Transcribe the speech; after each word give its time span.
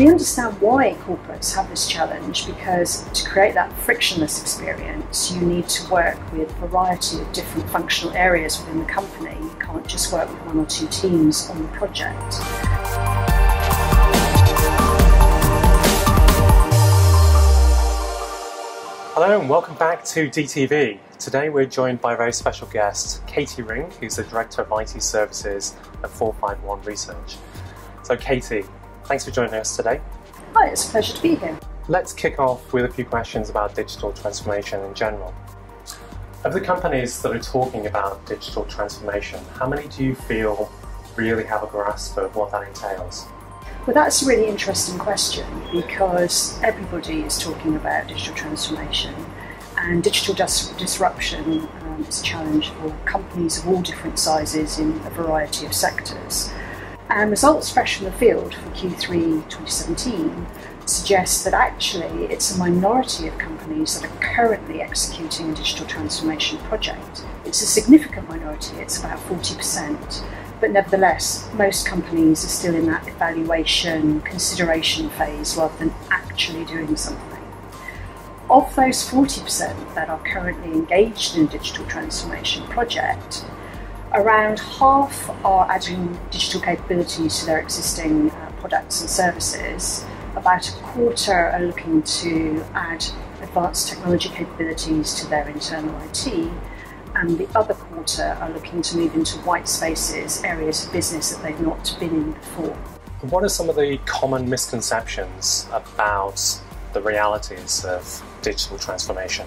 We 0.00 0.08
understand 0.08 0.58
why 0.62 0.94
corporates 0.94 1.54
have 1.54 1.68
this 1.68 1.86
challenge 1.86 2.46
because 2.46 3.06
to 3.10 3.28
create 3.28 3.52
that 3.52 3.70
frictionless 3.80 4.40
experience, 4.40 5.30
you 5.30 5.42
need 5.42 5.68
to 5.68 5.92
work 5.92 6.18
with 6.32 6.50
a 6.50 6.66
variety 6.68 7.20
of 7.20 7.30
different 7.34 7.68
functional 7.68 8.14
areas 8.16 8.58
within 8.60 8.78
the 8.78 8.86
company. 8.86 9.36
You 9.38 9.54
can't 9.60 9.86
just 9.86 10.10
work 10.10 10.26
with 10.30 10.40
one 10.46 10.60
or 10.60 10.64
two 10.64 10.86
teams 10.86 11.50
on 11.50 11.60
the 11.60 11.68
project. 11.68 12.16
Hello 19.12 19.38
and 19.38 19.50
welcome 19.50 19.74
back 19.74 20.02
to 20.04 20.30
DTV. 20.30 20.98
Today 21.18 21.50
we're 21.50 21.66
joined 21.66 22.00
by 22.00 22.14
a 22.14 22.16
very 22.16 22.32
special 22.32 22.66
guest, 22.68 23.26
Katie 23.26 23.60
Ring, 23.60 23.90
who's 24.00 24.16
the 24.16 24.22
Director 24.22 24.62
of 24.62 24.80
IT 24.80 25.02
Services 25.02 25.76
at 26.02 26.08
451 26.08 26.80
Research. 26.84 27.36
So 28.02 28.16
Katie, 28.16 28.64
thanks 29.10 29.24
for 29.24 29.32
joining 29.32 29.54
us 29.54 29.76
today. 29.76 30.00
Hi, 30.54 30.68
it's 30.68 30.86
a 30.86 30.90
pleasure 30.92 31.16
to 31.16 31.20
be 31.20 31.34
here. 31.34 31.58
Let's 31.88 32.12
kick 32.12 32.38
off 32.38 32.72
with 32.72 32.84
a 32.84 32.88
few 32.88 33.04
questions 33.04 33.50
about 33.50 33.74
digital 33.74 34.12
transformation 34.12 34.84
in 34.84 34.94
general. 34.94 35.34
Of 36.44 36.52
the 36.52 36.60
companies 36.60 37.20
that 37.22 37.34
are 37.34 37.40
talking 37.40 37.88
about 37.88 38.24
digital 38.24 38.64
transformation, 38.66 39.40
how 39.58 39.68
many 39.68 39.88
do 39.88 40.04
you 40.04 40.14
feel 40.14 40.70
really 41.16 41.42
have 41.42 41.64
a 41.64 41.66
grasp 41.66 42.18
of 42.18 42.36
what 42.36 42.52
that 42.52 42.68
entails? 42.68 43.26
Well, 43.84 43.94
that's 43.94 44.22
a 44.22 44.26
really 44.26 44.46
interesting 44.46 44.96
question 44.96 45.44
because 45.72 46.62
everybody 46.62 47.22
is 47.22 47.36
talking 47.36 47.74
about 47.74 48.06
digital 48.06 48.36
transformation, 48.36 49.12
and 49.76 50.04
digital 50.04 50.34
dis- 50.34 50.68
disruption 50.78 51.66
um, 51.82 52.06
is 52.08 52.20
a 52.20 52.22
challenge 52.22 52.68
for 52.70 52.96
companies 53.06 53.58
of 53.58 53.66
all 53.66 53.82
different 53.82 54.20
sizes 54.20 54.78
in 54.78 54.92
a 55.04 55.10
variety 55.10 55.66
of 55.66 55.74
sectors. 55.74 56.52
And 57.10 57.28
results 57.28 57.72
fresh 57.72 57.96
from 57.96 58.04
the 58.04 58.12
field 58.12 58.54
for 58.54 58.70
Q3 58.70 59.48
2017 59.50 60.46
suggest 60.86 61.44
that 61.44 61.54
actually 61.54 62.26
it's 62.26 62.54
a 62.54 62.58
minority 62.58 63.26
of 63.26 63.36
companies 63.36 63.98
that 63.98 64.08
are 64.08 64.16
currently 64.20 64.80
executing 64.80 65.50
a 65.50 65.54
digital 65.56 65.86
transformation 65.86 66.58
project. 66.58 67.24
It's 67.44 67.62
a 67.62 67.66
significant 67.66 68.28
minority, 68.28 68.76
it's 68.76 69.00
about 69.00 69.18
40%. 69.26 70.24
But 70.60 70.70
nevertheless, 70.70 71.50
most 71.52 71.84
companies 71.84 72.44
are 72.44 72.48
still 72.48 72.76
in 72.76 72.86
that 72.86 73.08
evaluation, 73.08 74.20
consideration 74.20 75.10
phase 75.10 75.56
rather 75.56 75.76
than 75.78 75.92
actually 76.10 76.64
doing 76.64 76.94
something. 76.94 77.42
Of 78.48 78.72
those 78.76 79.08
40% 79.08 79.94
that 79.96 80.08
are 80.08 80.22
currently 80.22 80.72
engaged 80.72 81.36
in 81.36 81.46
a 81.46 81.48
digital 81.48 81.86
transformation 81.86 82.64
project, 82.68 83.44
around 84.12 84.58
half 84.58 85.30
are 85.44 85.70
adding 85.70 86.18
digital 86.30 86.60
capabilities 86.60 87.40
to 87.40 87.46
their 87.46 87.60
existing 87.60 88.30
uh, 88.30 88.52
products 88.58 89.00
and 89.00 89.10
services. 89.10 90.04
About 90.36 90.68
a 90.68 90.72
quarter 90.82 91.50
are 91.50 91.62
looking 91.62 92.02
to 92.02 92.64
add 92.74 93.04
advanced 93.42 93.88
technology 93.88 94.28
capabilities 94.28 95.14
to 95.14 95.26
their 95.28 95.48
internal 95.48 95.94
IT, 96.02 96.26
and 97.14 97.38
the 97.38 97.48
other 97.58 97.74
quarter 97.74 98.36
are 98.40 98.50
looking 98.50 98.82
to 98.82 98.96
move 98.96 99.14
into 99.14 99.36
white 99.38 99.68
spaces, 99.68 100.42
areas 100.44 100.86
of 100.86 100.92
business 100.92 101.30
that 101.30 101.42
they've 101.42 101.60
not 101.60 101.96
been 101.98 102.14
in 102.14 102.32
before. 102.32 102.76
What 103.22 103.44
are 103.44 103.48
some 103.48 103.68
of 103.68 103.76
the 103.76 103.98
common 104.06 104.48
misconceptions 104.48 105.68
about 105.72 106.60
the 106.92 107.02
realities 107.02 107.84
of 107.84 108.22
digital 108.42 108.78
transformation? 108.78 109.46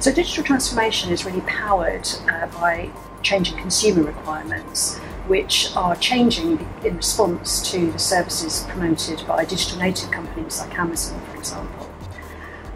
So, 0.00 0.12
digital 0.12 0.44
transformation 0.44 1.10
is 1.10 1.24
really 1.24 1.40
powered 1.42 2.08
uh, 2.28 2.46
by 2.48 2.90
changing 3.22 3.56
consumer 3.58 4.02
requirements, 4.02 4.98
which 5.26 5.74
are 5.76 5.96
changing 5.96 6.66
in 6.84 6.96
response 6.96 7.70
to 7.70 7.90
the 7.92 7.98
services 7.98 8.66
promoted 8.68 9.24
by 9.26 9.44
digital 9.44 9.78
native 9.78 10.10
companies 10.10 10.60
like 10.60 10.78
Amazon, 10.78 11.20
for 11.26 11.36
example. 11.36 11.88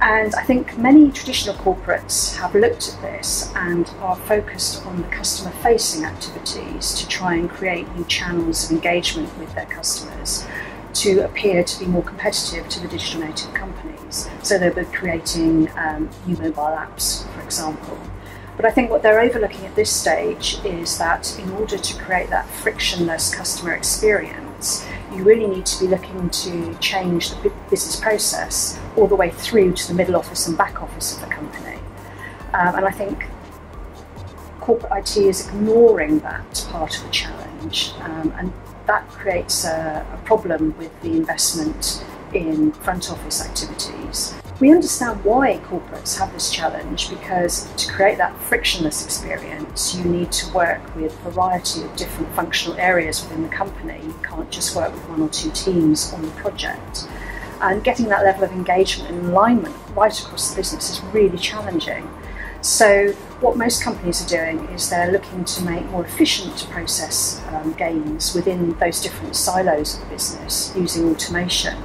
And 0.00 0.34
I 0.34 0.42
think 0.44 0.78
many 0.78 1.10
traditional 1.10 1.54
corporates 1.56 2.34
have 2.36 2.54
looked 2.54 2.88
at 2.88 3.02
this 3.02 3.52
and 3.54 3.86
are 4.00 4.16
focused 4.16 4.84
on 4.86 5.02
the 5.02 5.08
customer 5.08 5.50
facing 5.62 6.04
activities 6.06 6.94
to 6.94 7.06
try 7.06 7.34
and 7.34 7.50
create 7.50 7.86
new 7.94 8.04
channels 8.04 8.64
of 8.64 8.70
engagement 8.72 9.36
with 9.38 9.54
their 9.54 9.66
customers 9.66 10.46
to 10.94 11.20
appear 11.20 11.62
to 11.62 11.78
be 11.78 11.84
more 11.84 12.02
competitive 12.02 12.68
to 12.70 12.80
the 12.80 12.88
digital 12.88 13.20
native 13.20 13.52
companies. 13.52 14.28
So 14.42 14.58
they'll 14.58 14.74
be 14.74 14.84
creating 14.84 15.70
um, 15.76 16.08
new 16.26 16.36
mobile 16.36 16.62
apps, 16.62 17.28
for 17.34 17.42
example. 17.42 17.98
But 18.56 18.64
I 18.64 18.70
think 18.70 18.90
what 18.90 19.02
they're 19.02 19.20
overlooking 19.20 19.64
at 19.66 19.74
this 19.74 19.90
stage 19.90 20.58
is 20.64 20.98
that 20.98 21.38
in 21.38 21.50
order 21.52 21.78
to 21.78 22.02
create 22.02 22.30
that 22.30 22.46
frictionless 22.46 23.34
customer 23.34 23.72
experience, 23.72 24.86
you 25.12 25.24
really 25.24 25.46
need 25.46 25.66
to 25.66 25.80
be 25.80 25.88
looking 25.88 26.28
to 26.30 26.74
change 26.78 27.30
the 27.30 27.52
business 27.70 27.96
process 27.96 28.78
all 28.96 29.06
the 29.06 29.16
way 29.16 29.30
through 29.30 29.72
to 29.72 29.88
the 29.88 29.94
middle 29.94 30.16
office 30.16 30.46
and 30.46 30.56
back 30.56 30.82
office 30.82 31.14
of 31.14 31.20
the 31.20 31.34
company. 31.34 31.78
Um, 32.52 32.76
and 32.76 32.84
I 32.84 32.90
think 32.90 33.26
corporate 34.60 34.92
IT 34.92 35.16
is 35.16 35.48
ignoring 35.48 36.20
that 36.20 36.66
part 36.70 36.96
of 36.96 37.04
the 37.04 37.10
challenge, 37.10 37.92
um, 38.00 38.32
and 38.36 38.52
that 38.86 39.08
creates 39.08 39.64
a, 39.64 40.06
a 40.12 40.26
problem 40.26 40.76
with 40.76 41.00
the 41.00 41.10
investment 41.10 42.04
in 42.34 42.72
front 42.72 43.10
office 43.10 43.44
activities. 43.44 44.34
We 44.60 44.70
understand 44.72 45.24
why 45.24 45.56
corporates 45.64 46.18
have 46.18 46.34
this 46.34 46.50
challenge 46.50 47.08
because 47.08 47.66
to 47.78 47.90
create 47.90 48.18
that 48.18 48.36
frictionless 48.42 49.02
experience, 49.02 49.94
you 49.94 50.04
need 50.04 50.30
to 50.32 50.52
work 50.52 50.94
with 50.94 51.14
a 51.24 51.30
variety 51.30 51.82
of 51.82 51.96
different 51.96 52.30
functional 52.34 52.78
areas 52.78 53.22
within 53.22 53.42
the 53.42 53.48
company. 53.48 53.98
You 54.04 54.14
can't 54.22 54.50
just 54.50 54.76
work 54.76 54.92
with 54.92 55.08
one 55.08 55.22
or 55.22 55.30
two 55.30 55.50
teams 55.52 56.12
on 56.12 56.20
the 56.20 56.30
project. 56.32 57.08
And 57.62 57.82
getting 57.82 58.08
that 58.08 58.22
level 58.22 58.44
of 58.44 58.52
engagement 58.52 59.10
and 59.10 59.30
alignment 59.30 59.74
right 59.94 60.20
across 60.20 60.50
the 60.50 60.56
business 60.56 60.90
is 60.90 61.00
really 61.04 61.38
challenging. 61.38 62.06
So, 62.60 63.12
what 63.40 63.56
most 63.56 63.82
companies 63.82 64.22
are 64.22 64.28
doing 64.28 64.58
is 64.74 64.90
they're 64.90 65.10
looking 65.10 65.46
to 65.46 65.64
make 65.64 65.86
more 65.86 66.04
efficient 66.04 66.68
process 66.70 67.42
um, 67.48 67.72
gains 67.72 68.34
within 68.34 68.74
those 68.78 69.00
different 69.00 69.34
silos 69.36 69.94
of 69.94 70.00
the 70.00 70.06
business 70.10 70.74
using 70.76 71.08
automation. 71.08 71.82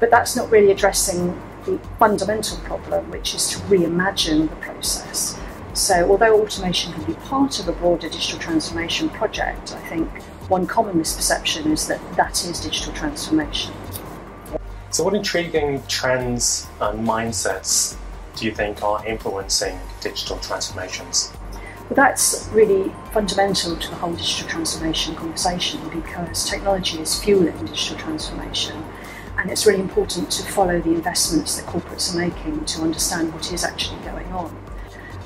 But 0.00 0.10
that's 0.10 0.34
not 0.34 0.50
really 0.50 0.70
addressing 0.70 1.38
the 1.66 1.78
fundamental 1.98 2.58
problem, 2.58 3.10
which 3.10 3.34
is 3.34 3.50
to 3.50 3.58
reimagine 3.60 4.48
the 4.48 4.56
process. 4.56 5.38
So, 5.74 6.08
although 6.10 6.40
automation 6.40 6.92
can 6.94 7.04
be 7.04 7.14
part 7.14 7.60
of 7.60 7.68
a 7.68 7.72
broader 7.72 8.08
digital 8.08 8.38
transformation 8.38 9.10
project, 9.10 9.74
I 9.74 9.88
think 9.88 10.08
one 10.48 10.66
common 10.66 10.94
misperception 10.94 11.66
is 11.66 11.86
that 11.88 12.00
that 12.16 12.44
is 12.44 12.60
digital 12.60 12.94
transformation. 12.94 13.74
So, 14.90 15.04
what 15.04 15.14
intriguing 15.14 15.82
trends 15.88 16.66
and 16.80 17.06
mindsets 17.06 17.96
do 18.36 18.46
you 18.46 18.52
think 18.52 18.82
are 18.82 19.04
influencing 19.06 19.78
digital 20.00 20.38
transformations? 20.38 21.32
Well, 21.90 21.96
that's 21.96 22.48
really 22.52 22.92
fundamental 23.12 23.76
to 23.76 23.90
the 23.90 23.96
whole 23.96 24.14
digital 24.14 24.48
transformation 24.48 25.14
conversation 25.14 25.80
because 25.90 26.48
technology 26.48 27.00
is 27.00 27.22
fueling 27.22 27.56
digital 27.66 27.98
transformation 27.98 28.82
and 29.38 29.50
it's 29.50 29.66
really 29.66 29.80
important 29.80 30.30
to 30.30 30.42
follow 30.44 30.80
the 30.80 30.90
investments 30.90 31.56
that 31.56 31.66
corporates 31.66 32.14
are 32.14 32.18
making 32.18 32.64
to 32.64 32.82
understand 32.82 33.32
what 33.32 33.52
is 33.52 33.64
actually 33.64 34.02
going 34.04 34.26
on. 34.32 34.56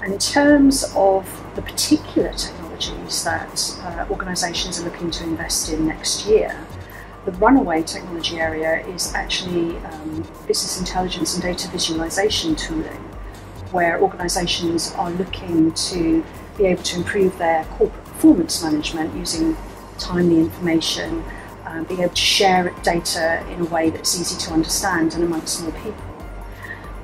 And 0.03 0.15
in 0.15 0.19
terms 0.19 0.85
of 0.97 1.25
the 1.55 1.63
particular 1.63 2.33
technologies 2.33 3.23
that 3.25 3.77
uh, 3.83 4.07
organisations 4.11 4.81
are 4.81 4.85
looking 4.85 5.11
to 5.11 5.25
invest 5.25 5.71
in 5.71 5.87
next 5.87 6.27
year, 6.27 6.67
the 7.27 7.33
runaway 7.33 7.83
technology 7.83 8.41
area 8.41 8.87
is 8.89 9.15
actually 9.15 9.77
um, 9.79 10.23
business 10.47 10.79
intelligence 10.79 11.35
and 11.35 11.43
data 11.43 11.69
visualization 11.69 12.57
tooling, 12.57 13.05
where 13.73 14.01
organisations 14.01 14.93
are 14.95 15.11
looking 15.11 15.73
to 15.73 16.25
be 16.57 16.65
able 16.65 16.83
to 16.83 16.97
improve 16.97 17.37
their 17.37 17.65
corporate 17.65 18.05
performance 18.07 18.63
management 18.65 19.15
using 19.15 19.57
timely 19.99 20.39
information 20.39 21.23
um, 21.71 21.85
being 21.85 22.01
able 22.01 22.15
to 22.15 22.21
share 22.21 22.75
data 22.83 23.47
in 23.51 23.61
a 23.61 23.65
way 23.67 23.91
that's 23.91 24.21
easy 24.21 24.37
to 24.39 24.53
understand 24.53 25.15
and 25.15 25.23
amongst 25.23 25.63
more 25.63 25.73
people. 25.73 26.05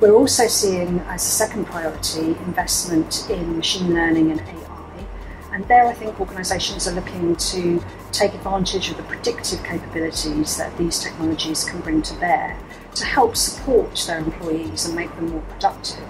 We're 0.01 0.15
also 0.15 0.47
seeing, 0.47 0.99
as 1.01 1.25
a 1.25 1.29
second 1.29 1.67
priority, 1.67 2.37
investment 2.45 3.31
in 3.31 3.57
machine 3.57 3.95
learning 3.95 4.33
and 4.33 4.41
AI. 4.41 5.07
And 5.53 5.67
there, 5.69 5.87
I 5.87 5.95
think 5.95 6.21
organisations 6.21 6.87
are 6.87 6.93
looking 6.93 7.37
to 7.37 7.83
take 8.13 8.35
advantage 8.35 8.91
of 8.91 8.97
the 8.99 9.05
predictive 9.05 9.63
capabilities 9.65 10.57
that 10.59 10.77
these 10.77 10.99
technologies 10.99 11.65
can 11.65 11.81
bring 11.81 12.03
to 12.03 12.15
bear 12.15 12.59
to 12.97 13.05
help 13.05 13.37
support 13.37 13.95
their 14.07 14.19
employees 14.19 14.87
and 14.87 14.95
make 14.95 15.15
them 15.17 15.31
more 15.31 15.43
productive. 15.43 16.05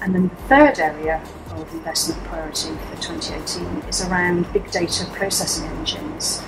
And 0.00 0.14
then 0.14 0.28
the 0.28 0.36
third 0.48 0.78
area 0.78 1.22
of 1.50 1.72
investment 1.72 2.22
priority 2.24 2.68
for 2.68 3.02
2018 3.02 3.88
is 3.88 4.02
around 4.02 4.50
big 4.52 4.70
data 4.70 5.06
processing 5.12 5.66
engines. 5.66 6.42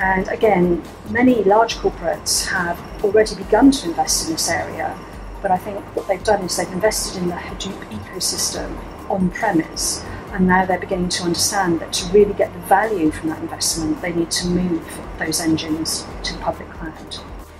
And 0.00 0.28
again, 0.28 0.82
many 1.10 1.44
large 1.44 1.76
corporates 1.76 2.46
have 2.46 2.80
already 3.04 3.34
begun 3.34 3.70
to 3.70 3.88
invest 3.88 4.26
in 4.26 4.32
this 4.32 4.48
area, 4.48 4.98
but 5.42 5.50
I 5.50 5.58
think 5.58 5.78
what 5.94 6.08
they've 6.08 6.24
done 6.24 6.42
is 6.42 6.56
they've 6.56 6.72
invested 6.72 7.22
in 7.22 7.28
the 7.28 7.34
Hadoop 7.34 7.78
ecosystem 7.90 8.78
on 9.10 9.28
premise, 9.28 10.02
and 10.32 10.46
now 10.46 10.64
they're 10.64 10.80
beginning 10.80 11.10
to 11.10 11.24
understand 11.24 11.80
that 11.80 11.92
to 11.92 12.06
really 12.14 12.32
get 12.32 12.50
the 12.54 12.60
value 12.60 13.10
from 13.10 13.28
that 13.28 13.42
investment, 13.42 14.00
they 14.00 14.14
need 14.14 14.30
to 14.30 14.46
move 14.46 15.00
those 15.18 15.38
engines 15.38 16.06
to 16.22 16.32
the 16.32 16.38
public 16.38 16.70
cloud. 16.70 17.16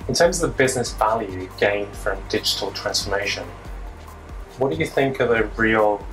In 0.08 0.14
terms 0.14 0.42
of 0.42 0.50
the 0.50 0.56
business 0.56 0.94
value 0.94 1.46
gained 1.58 1.94
from 1.94 2.18
digital 2.30 2.70
transformation, 2.70 3.44
what 4.56 4.70
do 4.70 4.78
you 4.78 4.86
think 4.86 5.20
are 5.20 5.26
the 5.26 5.44
real 5.56 6.04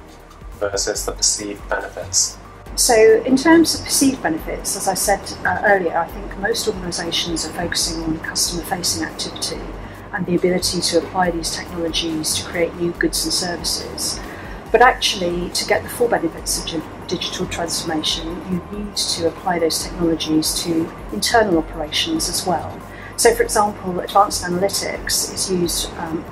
versus 0.59 1.05
the 1.05 1.13
perceived 1.13 1.67
benefits? 1.69 2.37
So, 2.77 3.23
in 3.25 3.35
terms 3.35 3.73
of 3.73 3.83
perceived 3.83 4.21
benefits, 4.21 4.77
as 4.77 4.87
I 4.87 4.93
said 4.93 5.33
uh, 5.43 5.63
earlier, 5.65 5.97
I 5.97 6.05
think 6.05 6.37
most 6.37 6.67
organisations 6.67 7.43
are 7.43 7.53
focusing 7.53 8.03
on 8.03 8.19
customer 8.19 8.61
facing 8.65 9.03
activity 9.03 9.59
and 10.13 10.23
the 10.27 10.35
ability 10.35 10.81
to 10.81 10.99
apply 10.99 11.31
these 11.31 11.49
technologies 11.49 12.35
to 12.35 12.45
create 12.45 12.75
new 12.75 12.91
goods 12.91 13.23
and 13.23 13.33
services. 13.33 14.19
But 14.71 14.83
actually, 14.83 15.49
to 15.49 15.65
get 15.65 15.81
the 15.81 15.89
full 15.89 16.07
benefits 16.07 16.63
of 16.63 16.83
digital 17.07 17.47
transformation, 17.47 18.27
you 18.51 18.61
need 18.71 18.95
to 18.95 19.27
apply 19.27 19.57
those 19.57 19.83
technologies 19.83 20.53
to 20.61 20.87
internal 21.11 21.57
operations 21.57 22.29
as 22.29 22.45
well. 22.45 22.79
So, 23.15 23.33
for 23.33 23.41
example, 23.41 24.01
advanced 24.01 24.43
analytics 24.43 25.33
is 25.33 25.51
used 25.51 25.91
um, 25.97 26.23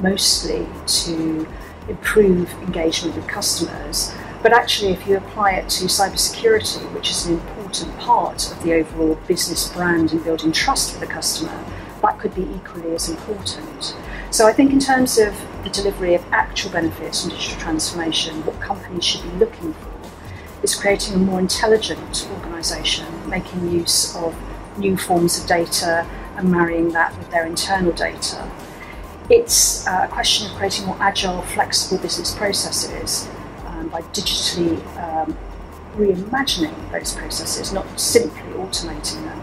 mostly 0.00 0.68
to 0.86 1.48
improve 1.88 2.52
engagement 2.62 3.16
with 3.16 3.26
customers. 3.26 4.14
But 4.44 4.52
actually, 4.52 4.92
if 4.92 5.06
you 5.06 5.16
apply 5.16 5.52
it 5.52 5.70
to 5.70 5.86
cybersecurity, 5.86 6.92
which 6.92 7.08
is 7.08 7.24
an 7.24 7.38
important 7.38 7.98
part 7.98 8.52
of 8.52 8.62
the 8.62 8.74
overall 8.74 9.14
business 9.26 9.72
brand 9.72 10.12
and 10.12 10.22
building 10.22 10.52
trust 10.52 10.92
for 10.92 11.00
the 11.00 11.06
customer, 11.06 11.64
that 12.02 12.18
could 12.18 12.34
be 12.34 12.42
equally 12.54 12.94
as 12.94 13.08
important. 13.08 13.96
So 14.30 14.46
I 14.46 14.52
think 14.52 14.70
in 14.70 14.80
terms 14.80 15.16
of 15.16 15.34
the 15.62 15.70
delivery 15.70 16.14
of 16.14 16.22
actual 16.30 16.70
benefits 16.72 17.22
from 17.22 17.30
digital 17.30 17.58
transformation, 17.58 18.44
what 18.44 18.60
companies 18.60 19.02
should 19.02 19.22
be 19.22 19.30
looking 19.38 19.72
for 19.72 19.90
is 20.62 20.74
creating 20.74 21.14
a 21.14 21.18
more 21.18 21.40
intelligent 21.40 22.28
organisation, 22.34 23.06
making 23.30 23.70
use 23.70 24.14
of 24.14 24.36
new 24.76 24.98
forms 24.98 25.40
of 25.40 25.46
data 25.46 26.06
and 26.36 26.50
marrying 26.50 26.90
that 26.90 27.16
with 27.16 27.30
their 27.30 27.46
internal 27.46 27.92
data. 27.92 28.46
It's 29.30 29.86
uh, 29.86 30.02
a 30.04 30.08
question 30.12 30.50
of 30.50 30.56
creating 30.58 30.84
more 30.84 30.98
agile, 31.00 31.40
flexible 31.40 31.96
business 31.96 32.34
processes 32.34 33.26
by 33.94 34.02
digitally 34.10 34.74
um, 34.96 35.38
reimagining 35.94 36.74
those 36.90 37.14
processes, 37.14 37.72
not 37.72 37.86
simply 37.98 38.42
automating 38.54 39.22
them. 39.22 39.40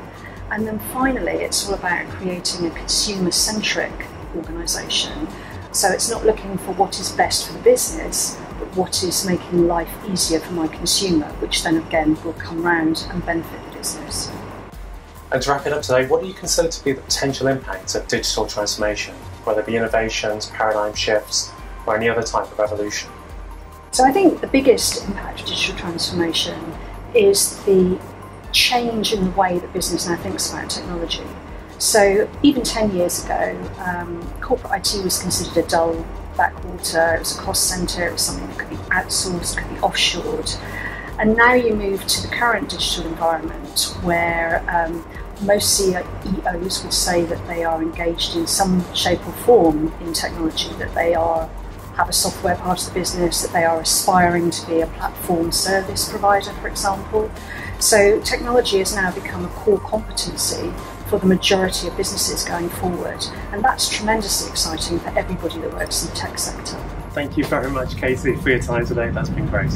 And 0.51 0.67
then 0.67 0.77
finally, 0.91 1.31
it's 1.31 1.69
all 1.69 1.75
about 1.75 2.05
creating 2.09 2.65
a 2.65 2.69
consumer 2.71 3.31
centric 3.31 3.93
organisation. 4.35 5.29
So 5.71 5.87
it's 5.87 6.09
not 6.09 6.25
looking 6.25 6.57
for 6.57 6.73
what 6.73 6.99
is 6.99 7.13
best 7.13 7.47
for 7.47 7.53
the 7.53 7.59
business, 7.59 8.37
but 8.59 8.67
what 8.75 9.01
is 9.03 9.25
making 9.25 9.69
life 9.69 9.89
easier 10.09 10.41
for 10.41 10.51
my 10.51 10.67
consumer, 10.67 11.27
which 11.39 11.63
then 11.63 11.77
again 11.77 12.21
will 12.25 12.33
come 12.33 12.61
round 12.61 13.07
and 13.09 13.25
benefit 13.25 13.57
the 13.69 13.77
business. 13.77 14.29
And 15.31 15.41
to 15.41 15.49
wrap 15.49 15.65
it 15.65 15.71
up 15.71 15.81
today, 15.81 16.07
what 16.07 16.19
do 16.19 16.27
you 16.27 16.33
consider 16.33 16.67
to 16.67 16.83
be 16.83 16.91
the 16.91 16.99
potential 16.99 17.47
impacts 17.47 17.95
of 17.95 18.05
digital 18.09 18.45
transformation, 18.47 19.15
whether 19.45 19.61
it 19.61 19.65
be 19.65 19.77
innovations, 19.77 20.47
paradigm 20.47 20.93
shifts, 20.93 21.53
or 21.87 21.95
any 21.95 22.09
other 22.09 22.21
type 22.21 22.51
of 22.51 22.59
evolution? 22.59 23.09
So 23.91 24.05
I 24.05 24.13
think 24.13 24.39
the 24.39 24.47
biggest 24.47 25.05
impact 25.05 25.41
of 25.41 25.47
digital 25.47 25.75
transformation 25.77 26.57
is 27.13 27.61
the 27.65 27.99
change 28.53 29.11
in 29.11 29.25
the 29.25 29.31
way 29.31 29.59
that 29.59 29.73
business 29.73 30.07
now 30.07 30.15
thinks 30.15 30.49
about 30.49 30.69
technology. 30.69 31.25
So 31.77 32.29
even 32.41 32.63
10 32.63 32.95
years 32.95 33.25
ago, 33.25 33.59
um, 33.79 34.25
corporate 34.39 34.87
IT 34.87 35.03
was 35.03 35.19
considered 35.19 35.65
a 35.65 35.67
dull 35.67 36.05
backwater, 36.37 37.15
it 37.15 37.19
was 37.19 37.37
a 37.37 37.41
cost 37.41 37.67
centre, 37.67 38.07
it 38.07 38.13
was 38.13 38.21
something 38.21 38.47
that 38.47 38.59
could 38.59 38.69
be 38.69 38.75
outsourced, 38.77 39.57
could 39.57 39.69
be 39.69 39.75
offshored. 39.81 40.57
And 41.19 41.35
now 41.35 41.53
you 41.53 41.75
move 41.75 42.07
to 42.07 42.21
the 42.21 42.33
current 42.33 42.69
digital 42.69 43.07
environment 43.07 43.93
where 44.03 44.63
um, 44.69 45.05
most 45.41 45.75
CEOs 45.75 46.83
would 46.83 46.93
say 46.93 47.25
that 47.25 47.45
they 47.47 47.65
are 47.65 47.81
engaged 47.81 48.37
in 48.37 48.47
some 48.47 48.85
shape 48.93 49.19
or 49.27 49.33
form 49.33 49.93
in 49.99 50.13
technology, 50.13 50.69
that 50.75 50.93
they 50.95 51.13
are 51.13 51.49
have 52.01 52.09
a 52.09 52.13
software 52.13 52.55
part 52.55 52.81
of 52.81 52.87
the 52.87 52.99
business, 52.99 53.43
that 53.43 53.53
they 53.53 53.63
are 53.63 53.79
aspiring 53.79 54.49
to 54.49 54.65
be 54.65 54.81
a 54.81 54.87
platform 54.87 55.51
service 55.51 56.09
provider, 56.09 56.51
for 56.53 56.67
example. 56.67 57.29
So 57.79 58.19
technology 58.21 58.79
has 58.79 58.95
now 58.95 59.11
become 59.11 59.45
a 59.45 59.49
core 59.49 59.79
competency 59.79 60.73
for 61.07 61.19
the 61.19 61.27
majority 61.27 61.87
of 61.87 61.95
businesses 61.95 62.43
going 62.43 62.69
forward, 62.69 63.23
and 63.51 63.63
that's 63.63 63.87
tremendously 63.87 64.49
exciting 64.49 64.97
for 64.99 65.09
everybody 65.09 65.59
that 65.59 65.73
works 65.73 66.03
in 66.03 66.09
the 66.09 66.15
tech 66.15 66.39
sector. 66.39 66.77
Thank 67.11 67.37
you 67.37 67.43
very 67.43 67.69
much, 67.69 67.95
Katie, 67.97 68.35
for 68.35 68.49
your 68.49 68.59
time 68.59 68.87
today. 68.87 69.09
That's 69.09 69.29
been 69.29 69.45
great. 69.45 69.71